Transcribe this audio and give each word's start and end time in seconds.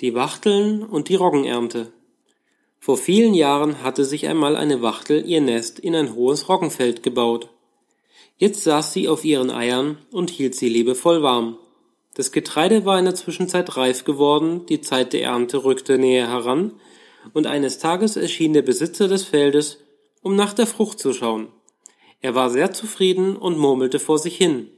Die 0.00 0.14
Wachteln 0.14 0.82
und 0.82 1.10
die 1.10 1.14
Roggenernte. 1.14 1.92
Vor 2.78 2.96
vielen 2.96 3.34
Jahren 3.34 3.82
hatte 3.82 4.06
sich 4.06 4.26
einmal 4.26 4.56
eine 4.56 4.80
Wachtel 4.80 5.26
ihr 5.26 5.42
Nest 5.42 5.78
in 5.78 5.94
ein 5.94 6.14
hohes 6.14 6.48
Roggenfeld 6.48 7.02
gebaut. 7.02 7.50
Jetzt 8.38 8.64
saß 8.64 8.94
sie 8.94 9.08
auf 9.08 9.26
ihren 9.26 9.50
Eiern 9.50 9.98
und 10.10 10.30
hielt 10.30 10.54
sie 10.54 10.70
liebevoll 10.70 11.22
warm. 11.22 11.58
Das 12.14 12.32
Getreide 12.32 12.86
war 12.86 12.98
in 12.98 13.04
der 13.04 13.14
Zwischenzeit 13.14 13.76
reif 13.76 14.04
geworden, 14.04 14.64
die 14.64 14.80
Zeit 14.80 15.12
der 15.12 15.24
Ernte 15.24 15.64
rückte 15.64 15.98
näher 15.98 16.28
heran, 16.28 16.72
und 17.34 17.46
eines 17.46 17.78
Tages 17.78 18.16
erschien 18.16 18.54
der 18.54 18.62
Besitzer 18.62 19.06
des 19.06 19.24
Feldes, 19.24 19.80
um 20.22 20.34
nach 20.34 20.54
der 20.54 20.66
Frucht 20.66 20.98
zu 20.98 21.12
schauen. 21.12 21.48
Er 22.22 22.34
war 22.34 22.48
sehr 22.48 22.72
zufrieden 22.72 23.36
und 23.36 23.58
murmelte 23.58 23.98
vor 23.98 24.18
sich 24.18 24.38
hin. 24.38 24.70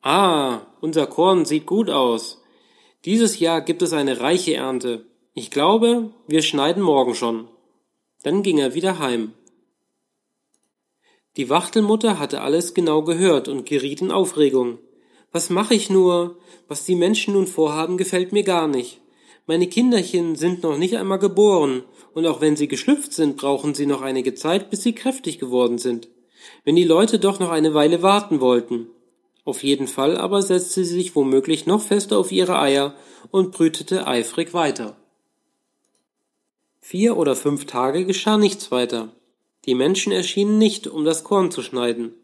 Ah, 0.00 0.60
unser 0.80 1.08
Korn 1.08 1.44
sieht 1.44 1.66
gut 1.66 1.90
aus. 1.90 2.39
Dieses 3.06 3.38
Jahr 3.38 3.62
gibt 3.62 3.80
es 3.80 3.94
eine 3.94 4.20
reiche 4.20 4.54
Ernte. 4.54 5.06
Ich 5.32 5.50
glaube, 5.50 6.10
wir 6.26 6.42
schneiden 6.42 6.82
morgen 6.82 7.14
schon. 7.14 7.48
Dann 8.22 8.42
ging 8.42 8.58
er 8.58 8.74
wieder 8.74 8.98
heim. 8.98 9.32
Die 11.36 11.48
Wachtelmutter 11.48 12.18
hatte 12.18 12.42
alles 12.42 12.74
genau 12.74 13.02
gehört 13.02 13.48
und 13.48 13.64
geriet 13.64 14.02
in 14.02 14.10
Aufregung. 14.10 14.78
Was 15.32 15.48
mache 15.48 15.74
ich 15.74 15.88
nur? 15.88 16.36
Was 16.68 16.84
die 16.84 16.96
Menschen 16.96 17.34
nun 17.34 17.46
vorhaben, 17.46 17.96
gefällt 17.96 18.32
mir 18.32 18.42
gar 18.42 18.68
nicht. 18.68 19.00
Meine 19.46 19.68
Kinderchen 19.68 20.36
sind 20.36 20.62
noch 20.62 20.76
nicht 20.76 20.98
einmal 20.98 21.18
geboren, 21.18 21.84
und 22.12 22.26
auch 22.26 22.42
wenn 22.42 22.56
sie 22.56 22.68
geschlüpft 22.68 23.14
sind, 23.14 23.36
brauchen 23.36 23.74
sie 23.74 23.86
noch 23.86 24.02
einige 24.02 24.34
Zeit, 24.34 24.68
bis 24.68 24.82
sie 24.82 24.92
kräftig 24.92 25.38
geworden 25.38 25.78
sind. 25.78 26.08
Wenn 26.64 26.76
die 26.76 26.84
Leute 26.84 27.18
doch 27.18 27.40
noch 27.40 27.50
eine 27.50 27.72
Weile 27.72 28.02
warten 28.02 28.40
wollten. 28.40 28.88
Auf 29.50 29.64
jeden 29.64 29.88
Fall 29.88 30.16
aber 30.16 30.42
setzte 30.42 30.84
sie 30.84 30.94
sich 30.94 31.16
womöglich 31.16 31.66
noch 31.66 31.82
fester 31.82 32.16
auf 32.18 32.30
ihre 32.30 32.60
Eier 32.60 32.94
und 33.32 33.50
brütete 33.50 34.06
eifrig 34.06 34.54
weiter. 34.54 34.96
Vier 36.80 37.16
oder 37.16 37.34
fünf 37.34 37.66
Tage 37.66 38.04
geschah 38.04 38.36
nichts 38.36 38.70
weiter. 38.70 39.08
Die 39.64 39.74
Menschen 39.74 40.12
erschienen 40.12 40.56
nicht, 40.56 40.86
um 40.86 41.04
das 41.04 41.24
Korn 41.24 41.50
zu 41.50 41.62
schneiden. 41.62 42.14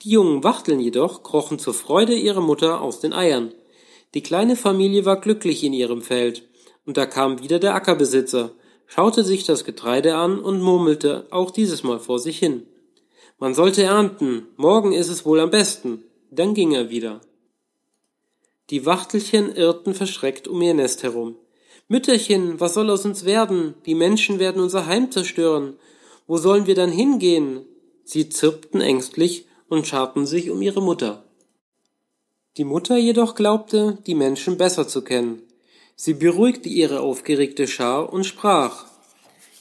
Die 0.00 0.08
jungen 0.08 0.42
Wachteln 0.42 0.80
jedoch 0.80 1.22
krochen 1.22 1.58
zur 1.58 1.74
Freude 1.74 2.14
ihrer 2.14 2.40
Mutter 2.40 2.80
aus 2.80 2.98
den 2.98 3.12
Eiern. 3.12 3.52
Die 4.14 4.22
kleine 4.22 4.56
Familie 4.56 5.04
war 5.04 5.20
glücklich 5.20 5.64
in 5.64 5.74
ihrem 5.74 6.00
Feld, 6.00 6.48
und 6.86 6.96
da 6.96 7.04
kam 7.04 7.42
wieder 7.42 7.58
der 7.58 7.74
Ackerbesitzer, 7.74 8.52
schaute 8.86 9.22
sich 9.22 9.44
das 9.44 9.66
Getreide 9.66 10.16
an 10.16 10.38
und 10.38 10.62
murmelte 10.62 11.26
auch 11.30 11.50
dieses 11.50 11.82
Mal 11.82 11.98
vor 11.98 12.18
sich 12.18 12.38
hin. 12.38 12.62
Man 13.38 13.52
sollte 13.52 13.82
ernten, 13.82 14.46
morgen 14.56 14.92
ist 14.92 15.10
es 15.10 15.26
wohl 15.26 15.40
am 15.40 15.50
besten. 15.50 16.04
Dann 16.34 16.54
ging 16.54 16.72
er 16.72 16.90
wieder. 16.90 17.20
Die 18.70 18.86
Wachtelchen 18.86 19.54
irrten 19.54 19.94
verschreckt 19.94 20.48
um 20.48 20.60
ihr 20.62 20.74
Nest 20.74 21.02
herum. 21.02 21.36
Mütterchen, 21.86 22.58
was 22.58 22.74
soll 22.74 22.90
aus 22.90 23.04
uns 23.04 23.24
werden? 23.24 23.74
Die 23.86 23.94
Menschen 23.94 24.38
werden 24.38 24.60
unser 24.60 24.86
Heim 24.86 25.12
zerstören. 25.12 25.76
Wo 26.26 26.38
sollen 26.38 26.66
wir 26.66 26.74
dann 26.74 26.90
hingehen? 26.90 27.66
Sie 28.04 28.30
zirpten 28.30 28.80
ängstlich 28.80 29.46
und 29.68 29.86
scharten 29.86 30.26
sich 30.26 30.50
um 30.50 30.60
ihre 30.60 30.82
Mutter. 30.82 31.24
Die 32.56 32.64
Mutter 32.64 32.96
jedoch 32.96 33.34
glaubte, 33.34 33.98
die 34.06 34.14
Menschen 34.14 34.56
besser 34.56 34.88
zu 34.88 35.02
kennen. 35.02 35.42
Sie 35.94 36.14
beruhigte 36.14 36.68
ihre 36.68 37.00
aufgeregte 37.00 37.68
Schar 37.68 38.12
und 38.12 38.24
sprach 38.24 38.86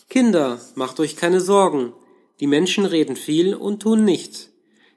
Kinder, 0.09 0.59
macht 0.75 0.99
euch 0.99 1.15
keine 1.15 1.41
Sorgen. 1.41 1.93
Die 2.39 2.47
Menschen 2.47 2.85
reden 2.85 3.15
viel 3.15 3.53
und 3.53 3.81
tun 3.81 4.05
nichts. 4.05 4.52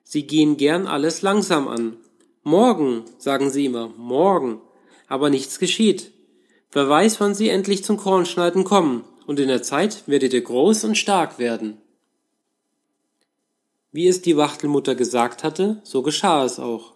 Sie 0.09 0.25
gehen 0.25 0.57
gern 0.57 0.87
alles 0.87 1.23
langsam 1.23 1.67
an. 1.67 1.97
Morgen, 2.45 3.03
sagen 3.19 3.51
sie 3.51 3.65
immer, 3.65 3.89
morgen. 3.97 4.61
Aber 5.09 5.31
nichts 5.31 5.59
geschieht. 5.59 6.13
Wer 6.71 6.89
weiß, 6.89 7.19
wann 7.21 7.35
sie 7.35 7.49
endlich 7.49 7.83
zum 7.83 7.97
Kornschneiden 7.97 8.63
kommen, 8.63 9.03
und 9.27 9.41
in 9.41 9.49
der 9.49 9.65
Zeit 9.65 10.05
werdet 10.07 10.33
ihr 10.33 10.43
groß 10.43 10.85
und 10.85 10.95
stark 10.95 11.41
werden. 11.41 11.79
Wie 13.91 14.07
es 14.07 14.23
die 14.23 14.37
Wachtelmutter 14.37 14.95
gesagt 14.95 15.43
hatte, 15.43 15.81
so 15.83 16.03
geschah 16.03 16.45
es 16.45 16.61
auch. 16.61 16.95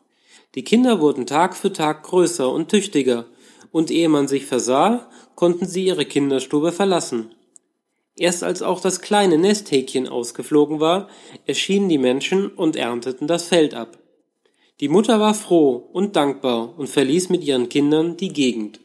Die 0.55 0.63
Kinder 0.63 1.01
wurden 1.01 1.27
Tag 1.27 1.57
für 1.57 1.73
Tag 1.73 2.05
größer 2.05 2.49
und 2.49 2.69
tüchtiger, 2.69 3.27
und 3.73 3.91
ehe 3.91 4.09
man 4.09 4.29
sich 4.29 4.47
versah, 4.47 5.11
konnten 5.35 5.67
sie 5.67 5.87
ihre 5.87 6.05
Kinderstube 6.05 6.71
verlassen. 6.71 7.35
Erst 8.21 8.45
als 8.45 8.61
auch 8.61 8.83
das 8.83 9.01
kleine 9.01 9.39
Nesthäkchen 9.39 10.07
ausgeflogen 10.07 10.79
war, 10.79 11.09
erschienen 11.47 11.89
die 11.89 11.97
Menschen 11.97 12.49
und 12.49 12.77
ernteten 12.77 13.27
das 13.27 13.45
Feld 13.45 13.73
ab. 13.73 13.97
Die 14.81 14.89
Mutter 14.89 15.21
war 15.21 15.33
froh 15.33 15.89
und 15.95 16.17
dankbar 16.17 16.79
und 16.79 16.91
verließ 16.91 17.31
mit 17.31 17.43
ihren 17.43 17.71
Kindern 17.71 18.19
die 18.19 18.29
Gegend. 18.29 18.81